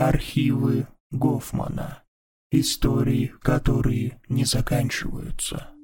[0.00, 2.04] Архивы Гофмана.
[2.50, 5.74] Истории, которые не заканчиваются.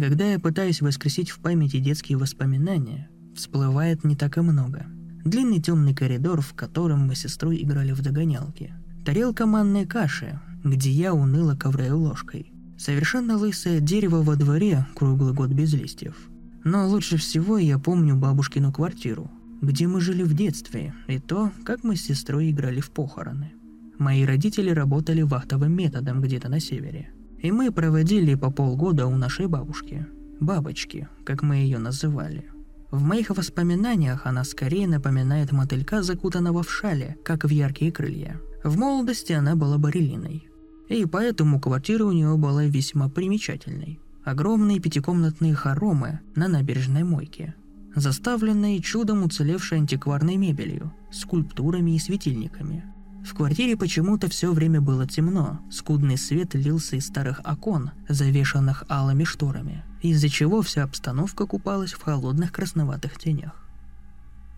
[0.00, 4.86] Когда я пытаюсь воскресить в памяти детские воспоминания, всплывает не так и много.
[5.26, 8.72] Длинный темный коридор, в котором мы с сестрой играли в догонялки.
[9.04, 12.50] Тарелка манной каши, где я уныло ковыряю ложкой.
[12.78, 16.16] Совершенно лысое дерево во дворе, круглый год без листьев.
[16.64, 21.84] Но лучше всего я помню бабушкину квартиру, где мы жили в детстве, и то, как
[21.84, 23.52] мы с сестрой играли в похороны.
[23.98, 29.46] Мои родители работали вахтовым методом где-то на севере– и мы проводили по полгода у нашей
[29.46, 30.06] бабушки.
[30.40, 32.44] Бабочки, как мы ее называли.
[32.90, 38.40] В моих воспоминаниях она скорее напоминает мотылька, закутанного в шале, как в яркие крылья.
[38.64, 40.48] В молодости она была барелиной.
[40.88, 44.00] И поэтому квартира у нее была весьма примечательной.
[44.24, 47.54] Огромные пятикомнатные хоромы на набережной мойке,
[47.94, 52.84] заставленные чудом уцелевшей антикварной мебелью, скульптурами и светильниками–
[53.24, 59.24] в квартире почему-то все время было темно, скудный свет лился из старых окон, завешанных алыми
[59.24, 63.52] шторами, из-за чего вся обстановка купалась в холодных красноватых тенях.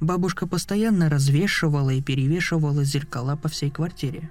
[0.00, 4.30] Бабушка постоянно развешивала и перевешивала зеркала по всей квартире.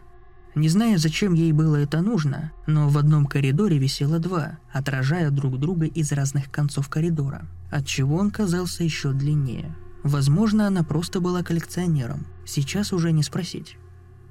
[0.53, 5.57] Не знаю, зачем ей было это нужно, но в одном коридоре висело два, отражая друг
[5.59, 9.73] друга из разных концов коридора, отчего он казался еще длиннее.
[10.03, 13.77] Возможно, она просто была коллекционером, сейчас уже не спросить.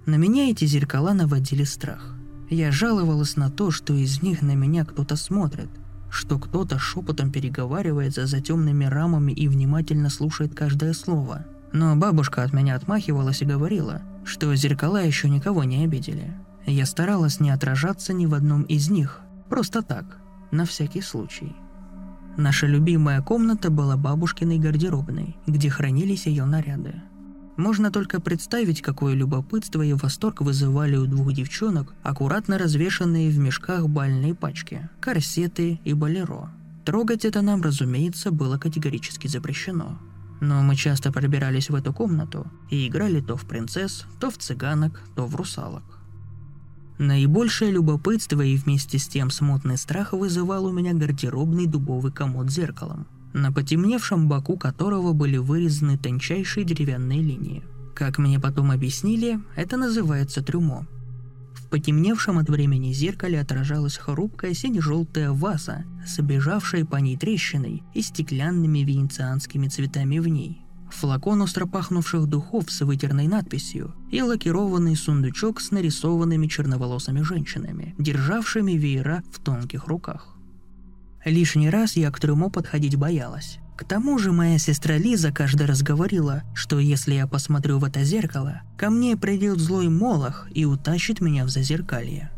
[0.07, 2.15] На меня эти зеркала наводили страх.
[2.49, 5.69] Я жаловалась на то, что из них на меня кто-то смотрит,
[6.11, 11.47] что кто-то шепотом переговаривается за темными рамами и внимательно слушает каждое слово.
[11.73, 16.35] Но бабушка от меня отмахивалась и говорила, что зеркала еще никого не обидели.
[16.67, 20.19] Я старалась не отражаться ни в одном из них, просто так,
[20.51, 21.55] на всякий случай.
[22.37, 27.03] Наша любимая комната была бабушкиной гардеробной, где хранились ее наряды.
[27.61, 33.87] Можно только представить, какое любопытство и восторг вызывали у двух девчонок аккуратно развешанные в мешках
[33.87, 36.51] бальные пачки, корсеты и болеро.
[36.87, 39.99] Трогать это нам, разумеется, было категорически запрещено.
[40.41, 45.03] Но мы часто пробирались в эту комнату и играли то в принцесс, то в цыганок,
[45.15, 45.85] то в русалок.
[46.97, 52.55] Наибольшее любопытство и вместе с тем смутный страх вызывал у меня гардеробный дубовый комод с
[52.55, 57.63] зеркалом– на потемневшем боку которого были вырезаны тончайшие деревянные линии.
[57.95, 60.87] Как мне потом объяснили, это называется трюмо.
[61.55, 68.03] В потемневшем от времени зеркале отражалась хрупкая сине-желтая ваза с обежавшей по ней трещиной и
[68.03, 70.63] стеклянными венецианскими цветами в ней.
[70.91, 79.23] Флакон остропахнувших духов с вытерной надписью и лакированный сундучок с нарисованными черноволосыми женщинами, державшими веера
[79.31, 80.37] в тонких руках.
[81.25, 83.59] Лишний раз я к трюму подходить боялась.
[83.77, 88.05] К тому же моя сестра Лиза каждый раз говорила, что если я посмотрю в это
[88.05, 92.31] зеркало, ко мне придет злой молох и утащит меня в зазеркалье.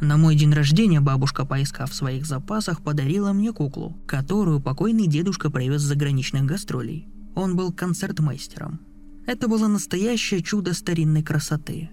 [0.00, 5.50] На мой день рождения бабушка, поискав в своих запасах, подарила мне куклу, которую покойный дедушка
[5.50, 7.08] привез с заграничных гастролей.
[7.34, 8.80] Он был концертмейстером.
[9.26, 11.90] Это было настоящее чудо старинной красоты.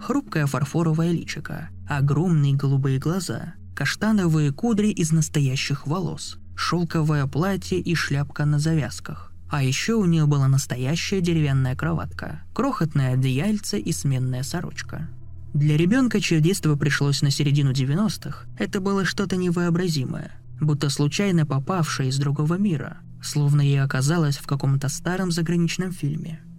[0.00, 8.44] Хрупкое фарфоровое личико, огромные голубые глаза, каштановые кудри из настоящих волос, шелковое платье и шляпка
[8.44, 9.32] на завязках.
[9.48, 15.08] А еще у нее была настоящая деревянная кроватка, крохотное одеяльце и сменная сорочка.
[15.54, 22.10] Для ребенка, чье детство пришлось на середину 90-х, это было что-то невообразимое, будто случайно попавшее
[22.10, 26.40] из другого мира, словно ей оказалась в каком-то старом заграничном фильме–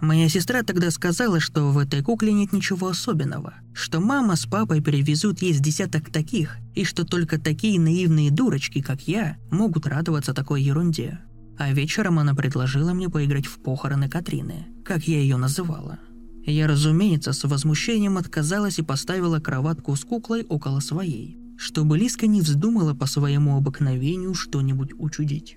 [0.00, 4.82] Моя сестра тогда сказала, что в этой кукле нет ничего особенного, что мама с папой
[4.82, 10.34] привезут ей с десяток таких, и что только такие наивные дурочки, как я, могут радоваться
[10.34, 11.20] такой ерунде.
[11.58, 15.98] А вечером она предложила мне поиграть в похороны Катрины, как я ее называла.
[16.44, 22.42] Я, разумеется, с возмущением отказалась и поставила кроватку с куклой около своей, чтобы Лиска не
[22.42, 25.56] вздумала по своему обыкновению что-нибудь учудить.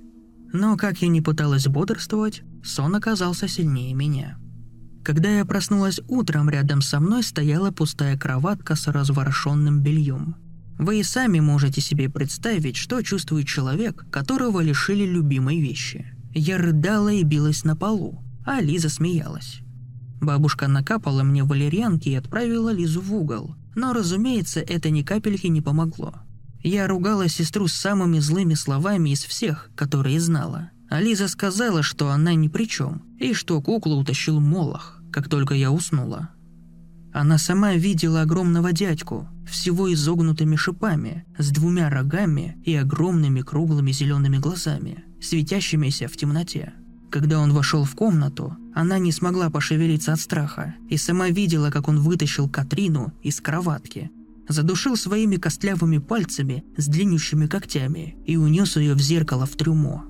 [0.51, 4.37] Но как я не пыталась бодрствовать, сон оказался сильнее меня.
[5.03, 10.35] Когда я проснулась утром, рядом со мной стояла пустая кроватка с разворошенным бельем.
[10.77, 16.13] Вы и сами можете себе представить, что чувствует человек, которого лишили любимой вещи.
[16.33, 19.59] Я рыдала и билась на полу, а Лиза смеялась.
[20.21, 23.55] Бабушка накапала мне валерьянки и отправила Лизу в угол.
[23.75, 26.13] Но, разумеется, это ни капельки не помогло.
[26.61, 30.71] Я ругала сестру самыми злыми словами из всех, которые знала.
[30.89, 35.53] А Лиза сказала, что она ни при чем, и что куклу утащил Молох, как только
[35.53, 36.29] я уснула.
[37.13, 44.37] Она сама видела огромного дядьку, всего изогнутыми шипами, с двумя рогами и огромными круглыми зелеными
[44.37, 46.73] глазами, светящимися в темноте.
[47.09, 51.87] Когда он вошел в комнату, она не смогла пошевелиться от страха и сама видела, как
[51.87, 54.11] он вытащил Катрину из кроватки,
[54.49, 60.05] задушил своими костлявыми пальцами с длиннющими когтями и унес ее в зеркало в трюмо.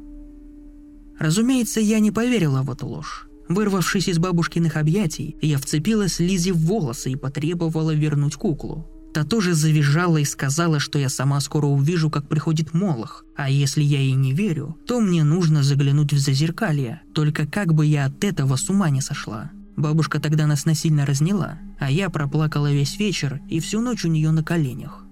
[1.19, 3.27] Разумеется, я не поверила в эту ложь.
[3.49, 8.87] Вырвавшись из бабушкиных объятий, я вцепилась Лизе в волосы и потребовала вернуть куклу.
[9.13, 13.81] Та тоже завизжала и сказала, что я сама скоро увижу, как приходит Молох, а если
[13.81, 18.23] я ей не верю, то мне нужно заглянуть в зазеркалье, только как бы я от
[18.23, 19.51] этого с ума не сошла.
[19.79, 24.29] Бабушка тогда нас насильно разняла, а я проплакала весь вечер и всю ночь у нее
[24.31, 25.05] на коленях.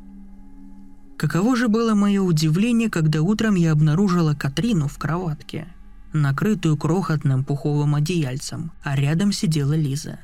[1.18, 5.68] Каково же было мое удивление, когда утром я обнаружила Катрину в кроватке–
[6.14, 10.20] накрытую крохотным пуховым одеяльцем, а рядом сидела Лиза.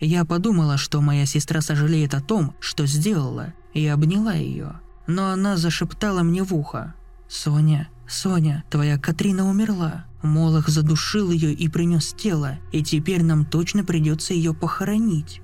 [0.00, 4.80] Я подумала, что моя сестра сожалеет о том, что сделала, и обняла ее.
[5.06, 6.94] Но она зашептала мне в ухо.
[7.28, 10.06] «Соня, Соня, твоя Катрина умерла.
[10.26, 15.40] Молох задушил ее и принес тело, и теперь нам точно придется ее похоронить».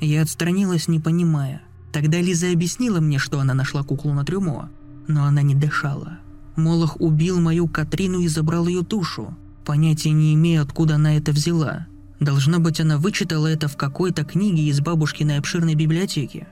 [0.00, 1.62] Я отстранилась, не понимая.
[1.92, 4.70] Тогда Лиза объяснила мне, что она нашла куклу на трюмо,
[5.06, 6.18] но она не дышала.
[6.56, 9.36] Молох убил мою Катрину и забрал ее душу.
[9.64, 11.86] Понятия не имею, откуда она это взяла.
[12.20, 16.46] Должно быть, она вычитала это в какой-то книге из бабушкиной обширной библиотеки.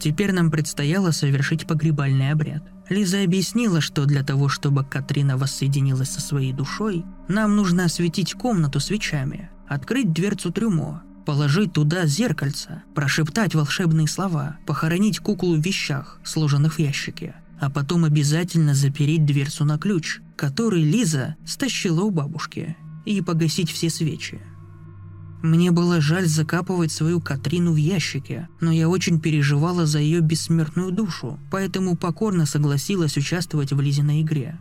[0.00, 2.62] Теперь нам предстояло совершить погребальный обряд.
[2.90, 8.80] Лиза объяснила, что для того, чтобы Катрина воссоединилась со своей душой, нам нужно осветить комнату
[8.80, 16.74] свечами, открыть дверцу трюмо, положить туда зеркальце, прошептать волшебные слова, похоронить куклу в вещах, сложенных
[16.74, 23.20] в ящике– а потом обязательно запереть дверцу на ключ, который Лиза стащила у бабушки, и
[23.20, 24.40] погасить все свечи.
[25.42, 30.92] Мне было жаль закапывать свою Катрину в ящике, но я очень переживала за ее бессмертную
[30.92, 34.58] душу, поэтому покорно согласилась участвовать в Лизиной игре.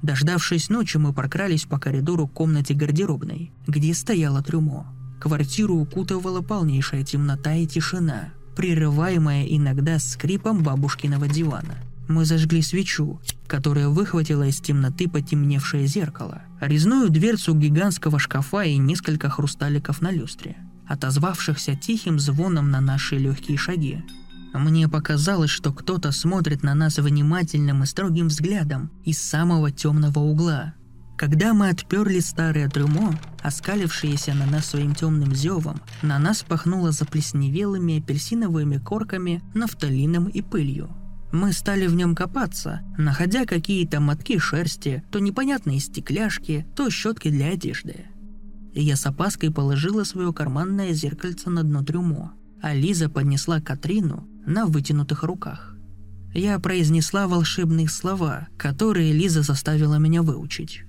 [0.00, 4.86] Дождавшись ночи, мы прокрались по коридору к комнате гардеробной, где стояло трюмо.
[5.20, 11.76] Квартиру укутывала полнейшая темнота и тишина, прерываемая иногда скрипом бабушкиного дивана–
[12.12, 19.30] мы зажгли свечу, которая выхватила из темноты потемневшее зеркало, резную дверцу гигантского шкафа и несколько
[19.30, 20.56] хрусталиков на люстре,
[20.86, 24.04] отозвавшихся тихим звоном на наши легкие шаги.
[24.52, 30.74] Мне показалось, что кто-то смотрит на нас внимательным и строгим взглядом из самого темного угла.
[31.16, 37.98] Когда мы отперли старое трюмо, оскалившееся на нас своим темным зевом, на нас пахнуло заплесневелыми
[37.98, 40.90] апельсиновыми корками, нафталином и пылью–
[41.32, 47.48] мы стали в нем копаться, находя какие-то мотки шерсти, то непонятные стекляшки, то щетки для
[47.48, 48.06] одежды.
[48.74, 54.66] Я с опаской положила свое карманное зеркальце на дно трюмо, а Лиза поднесла Катрину на
[54.66, 55.74] вытянутых руках.
[56.34, 60.84] Я произнесла волшебные слова, которые Лиза заставила меня выучить.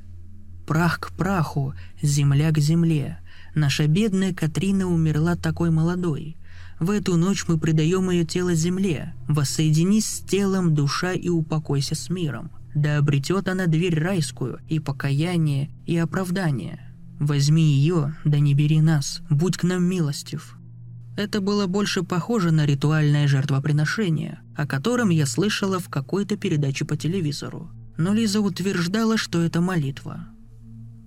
[0.67, 3.19] «Прах к праху, земля к земле.
[3.53, 6.37] Наша бедная Катрина умерла такой молодой.
[6.79, 9.13] В эту ночь мы предаем ее тело земле.
[9.27, 12.51] Воссоединись с телом, душа и упокойся с миром.
[12.75, 16.79] Да обретет она дверь райскую, и покаяние, и оправдание.
[17.19, 20.57] Возьми ее, да не бери нас, будь к нам милостив.
[21.15, 26.97] Это было больше похоже на ритуальное жертвоприношение, о котором я слышала в какой-то передаче по
[26.97, 27.69] телевизору.
[27.97, 30.25] Но Лиза утверждала, что это молитва.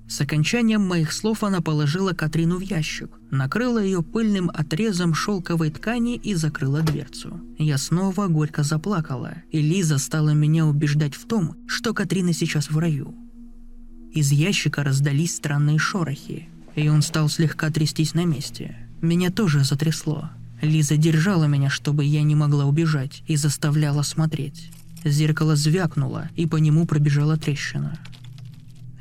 [0.09, 6.17] С окончанием моих слов она положила Катрину в ящик, накрыла ее пыльным отрезом шелковой ткани
[6.17, 7.41] и закрыла дверцу.
[7.59, 12.79] Я снова горько заплакала, и Лиза стала меня убеждать в том, что Катрина сейчас в
[12.79, 13.17] раю.
[14.13, 18.77] Из ящика раздались странные шорохи, и он стал слегка трястись на месте.
[19.03, 20.31] Меня тоже затрясло.
[20.63, 24.71] Лиза держала меня, чтобы я не могла убежать, и заставляла смотреть.
[25.05, 27.99] Зеркало звякнуло, и по нему пробежала трещина.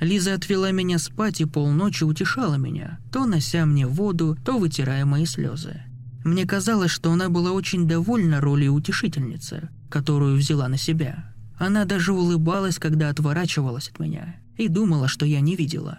[0.05, 5.25] Лиза отвела меня спать и полночи утешала меня, то нося мне воду, то вытирая мои
[5.25, 5.81] слезы.
[6.23, 11.33] Мне казалось, что она была очень довольна ролью утешительницы, которую взяла на себя.
[11.57, 15.97] Она даже улыбалась, когда отворачивалась от меня, и думала, что я не видела.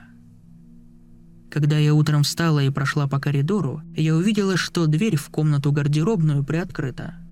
[1.51, 6.45] Когда я утром встала и прошла по коридору, я увидела, что дверь в комнату гардеробную
[6.45, 7.17] приоткрыта–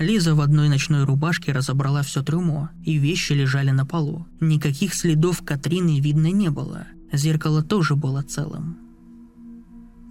[0.00, 4.26] Лиза в одной ночной рубашке разобрала все трюмо, и вещи лежали на полу.
[4.40, 6.86] Никаких следов Катрины видно не было.
[7.12, 8.78] Зеркало тоже было целым.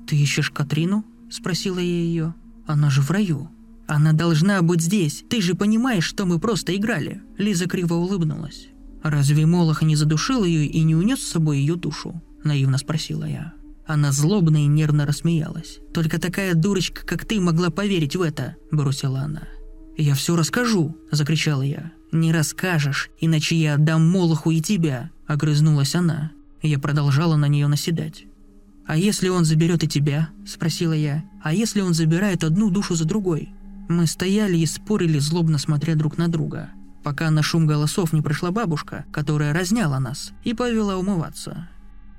[0.07, 2.35] «Ты ищешь Катрину?»– спросила я ее.
[2.67, 3.49] «Она же в раю».
[3.87, 5.23] «Она должна быть здесь.
[5.27, 7.23] Ты же понимаешь, что мы просто играли».
[7.39, 8.67] Лиза криво улыбнулась.
[9.01, 13.53] «Разве Молох не задушил ее и не унес с собой ее душу?»– наивно спросила я.
[13.87, 15.79] Она злобно и нервно рассмеялась.
[15.95, 19.47] «Только такая дурочка, как ты, могла поверить в это»,– бросила она.
[19.99, 21.91] «Я все расскажу»,– закричала я.
[22.13, 26.31] «Не расскажешь, иначе я отдам Молоху и тебя»,– огрызнулась она.
[26.61, 28.23] Я продолжала на нее наседать.
[28.87, 31.25] «А если он заберет и тебя?»– спросила я.
[31.43, 33.49] «А если он забирает одну душу за другой?»
[33.89, 36.69] Мы стояли и спорили, злобно смотря друг на друга,
[37.03, 41.67] пока на шум голосов не пришла бабушка, которая разняла нас и повела умываться.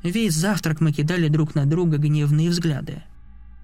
[0.02, 3.04] Весь завтрак мы кидали друг на друга гневные взгляды.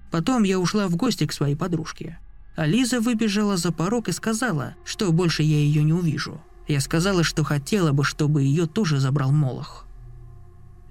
[0.09, 2.17] Потом я ушла в гости к своей подружке.
[2.57, 6.41] А Лиза выбежала за порог и сказала, что больше я ее не увижу.
[6.67, 9.85] Я сказала, что хотела бы, чтобы ее тоже забрал Молох.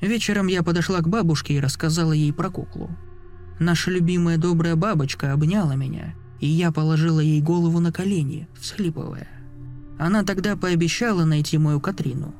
[0.00, 2.88] Вечером я подошла к бабушке и рассказала ей про куклу.
[3.58, 9.28] Наша любимая добрая бабочка обняла меня– и я положила ей голову на колени, всхлипывая.
[9.99, 12.35] Она тогда пообещала найти мою Катрину.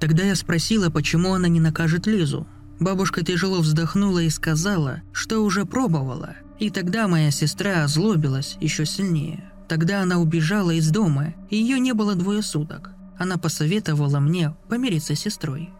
[0.00, 2.46] Тогда я спросила, почему она не накажет Лизу.
[2.80, 6.34] Бабушка тяжело вздохнула и сказала, что уже пробовала.
[6.62, 9.42] И тогда моя сестра озлобилась еще сильнее.
[9.66, 12.92] Тогда она убежала из дома, и ее не было двое суток.
[13.18, 15.70] Она посоветовала мне помириться с сестрой.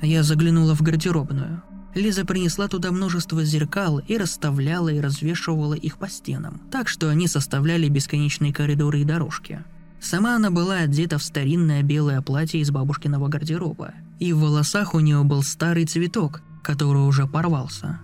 [0.00, 1.60] Я заглянула в гардеробную.
[1.96, 7.26] Лиза принесла туда множество зеркал и расставляла и развешивала их по стенам, так что они
[7.26, 9.64] составляли бесконечные коридоры и дорожки.
[10.00, 15.00] Сама она была одета в старинное белое платье из бабушкиного гардероба, и в волосах у
[15.00, 17.98] нее был старый цветок, который уже порвался.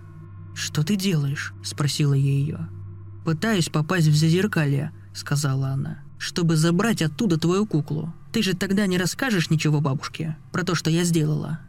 [0.59, 2.67] «Что ты делаешь?»– спросила я ее.
[3.23, 8.13] «Пытаюсь попасть в зазеркалье»,– сказала она,– «чтобы забрать оттуда твою куклу.
[8.33, 11.61] Ты же тогда не расскажешь ничего бабушке про то, что я сделала?»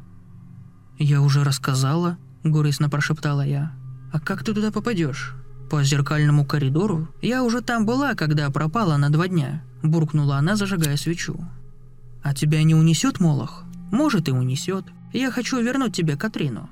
[0.99, 3.73] «Я уже рассказала»,— горестно прошептала я.
[4.13, 5.37] «А как ты туда попадешь?»
[5.71, 7.09] «По зеркальному коридору?
[7.23, 11.39] Я уже там была, когда пропала на два дня»,— буркнула она, зажигая свечу.
[12.25, 14.87] «А тебя не унесет Молох?» «Может, и унесет.
[15.13, 16.69] Я хочу вернуть тебе Катрину».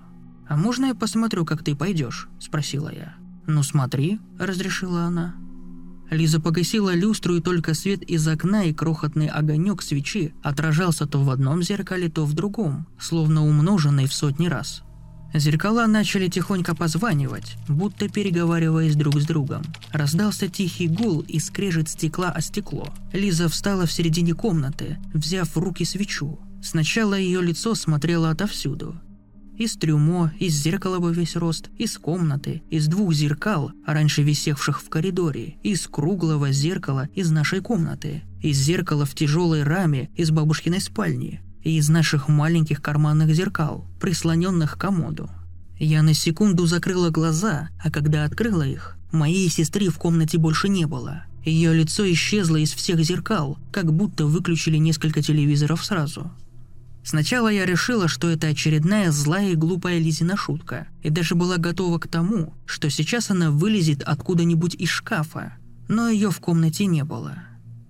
[0.49, 3.15] «А можно я посмотрю, как ты пойдешь?»– спросила я.
[3.47, 5.35] «Ну смотри»,– разрешила она.
[6.11, 11.29] Лиза погасила люстру, и только свет из окна и крохотный огонек свечи отражался то в
[11.29, 14.83] одном зеркале, то в другом, словно умноженный в сотни раз.
[15.35, 19.63] Зеркала начали тихонько позванивать, будто переговариваясь друг с другом.
[19.93, 22.89] Раздался тихий гул и скрежет стекла о стекло.
[23.13, 26.39] Лиза встала в середине комнаты, взяв в руки свечу.
[26.63, 28.97] Сначала ее лицо смотрело отовсюду,
[29.59, 34.89] из трюмо, из зеркала во весь рост, из комнаты, из двух зеркал, раньше висевших в
[34.89, 41.43] коридоре, из круглого зеркала из нашей комнаты, из зеркала в тяжелой раме из бабушкиной спальни
[41.65, 45.29] и из наших маленьких карманных зеркал, прислоненных к комоду.
[45.77, 50.87] Я на секунду закрыла глаза, а когда открыла их, моей сестры в комнате больше не
[50.87, 51.25] было.
[51.45, 56.31] Ее лицо исчезло из всех зеркал, как будто выключили несколько телевизоров сразу–
[57.05, 61.99] Сначала я решила, что это очередная злая и глупая Лизина шутка, и даже была готова
[61.99, 65.55] к тому, что сейчас она вылезет откуда-нибудь из шкафа,
[65.89, 67.35] но ее в комнате не было.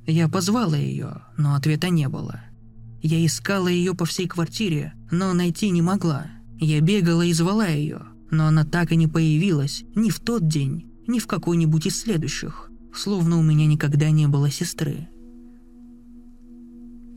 [0.07, 2.41] Я позвала ее, но ответа не было.
[3.03, 6.27] Я искала ее по всей квартире, но найти не могла.
[6.59, 10.91] Я бегала и звала ее, но она так и не появилась ни в тот день,
[11.07, 15.09] ни в какой-нибудь из следующих, словно у меня никогда не было сестры.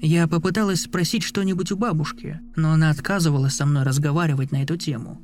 [0.04, 5.22] Я попыталась спросить что-нибудь у бабушки, но она отказывалась со мной разговаривать на эту тему.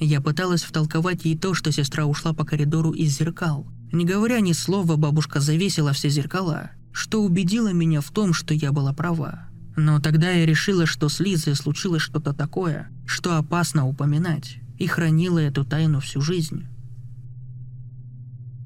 [0.00, 3.68] Я пыталась втолковать ей то, что сестра ушла по коридору из зеркал.
[3.92, 8.72] Не говоря ни слова, бабушка завесила все зеркала, что убедило меня в том, что я
[8.72, 9.46] была права.
[9.76, 15.38] Но тогда я решила, что с Лизой случилось что-то такое, что опасно упоминать, и хранила
[15.38, 16.66] эту тайну всю жизнь.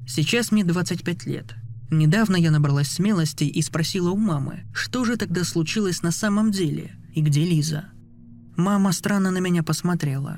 [0.07, 1.53] Сейчас мне 25 лет–
[1.91, 6.95] Недавно я набралась смелости и спросила у мамы, что же тогда случилось на самом деле
[7.13, 7.85] и где Лиза.
[8.55, 10.37] Мама странно на меня посмотрела.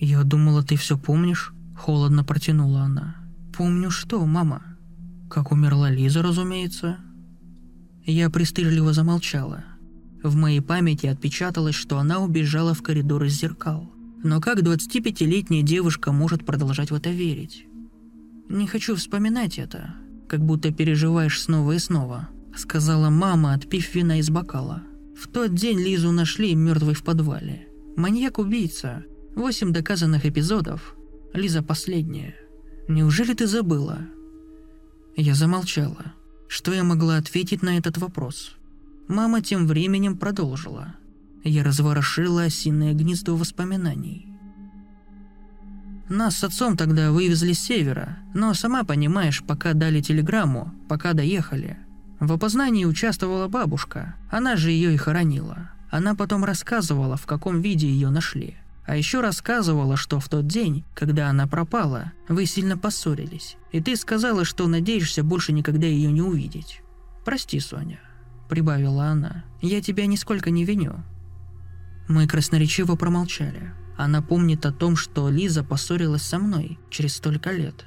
[0.00, 3.16] «Я думала, ты все помнишь?»– холодно протянула она.
[3.56, 4.62] «Помню что, мама?»
[5.30, 6.98] «Как умерла Лиза, разумеется».
[8.04, 9.64] Я пристыжливо замолчала.
[10.24, 13.92] В моей памяти отпечаталось, что она убежала в коридор из зеркал.
[14.24, 17.66] Но как 25-летняя девушка может продолжать в это верить?
[18.48, 19.94] Не хочу вспоминать это,
[20.30, 24.84] как будто переживаешь снова и снова»,— сказала мама, отпив вина из бокала.
[25.20, 27.66] В тот день Лизу нашли мертвой в подвале.
[27.96, 29.04] Маньяк-убийца.
[29.34, 30.94] Восемь доказанных эпизодов.
[31.34, 32.36] Лиза последняя.
[32.88, 33.98] Неужели ты забыла?
[35.16, 36.14] Я замолчала.
[36.48, 38.52] Что я могла ответить на этот вопрос?
[39.08, 40.94] Мама тем временем продолжила.
[41.44, 44.29] Я разворошила осиное гнездо воспоминаний.
[46.10, 51.78] Нас с отцом тогда вывезли с севера, но сама понимаешь, пока дали телеграмму, пока доехали.
[52.18, 55.70] В опознании участвовала бабушка, она же ее и хоронила.
[55.88, 58.56] Она потом рассказывала, в каком виде ее нашли.
[58.86, 63.56] А еще рассказывала, что в тот день, когда она пропала, вы сильно поссорились.
[63.70, 66.82] И ты сказала, что надеешься больше никогда ее не увидеть.
[67.24, 68.00] Прости, Соня,
[68.48, 69.44] прибавила она.
[69.62, 71.04] Я тебя нисколько не виню.
[72.08, 73.72] Мы красноречиво промолчали.
[74.00, 77.84] Она помнит о том, что Лиза поссорилась со мной через столько лет.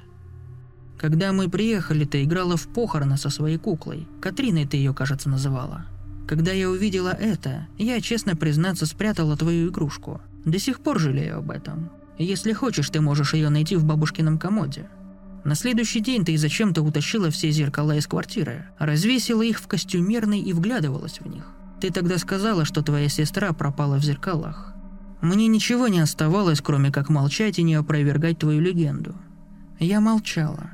[0.96, 4.06] Когда мы приехали, ты играла в похороны со своей куклой.
[4.20, 5.86] Катриной ты ее, кажется, называла.
[6.28, 10.20] Когда я увидела это, я, честно признаться, спрятала твою игрушку.
[10.44, 11.90] До сих пор жалею об этом.
[12.16, 14.88] Если хочешь, ты можешь ее найти в бабушкином комоде.
[15.42, 20.52] На следующий день ты зачем-то утащила все зеркала из квартиры, развесила их в костюмерной и
[20.52, 21.42] вглядывалась в них.
[21.80, 24.73] Ты тогда сказала, что твоя сестра пропала в зеркалах.
[25.24, 29.14] Мне ничего не оставалось, кроме как молчать и не опровергать твою легенду.
[29.80, 30.68] Я молчала.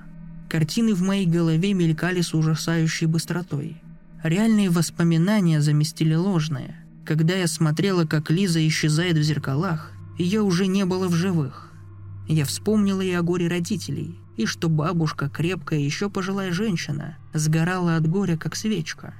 [0.49, 3.80] Картины в моей голове мелькали с ужасающей быстротой.
[4.25, 6.85] Реальные воспоминания заместили ложные.
[7.07, 11.73] Когда я смотрела, как Лиза исчезает в зеркалах, ее уже не было в живых.
[12.26, 18.09] Я вспомнила и о горе родителей, и что бабушка, крепкая еще пожилая женщина, сгорала от
[18.09, 19.14] горя, как свечка.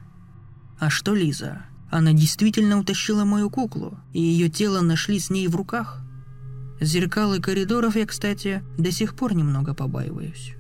[0.81, 1.67] А что Лиза?
[1.91, 6.01] Она действительно утащила мою куклу, и ее тело нашли с ней в руках.
[6.81, 10.55] Зеркал и коридоров я, кстати, до сих пор немного побаиваюсь.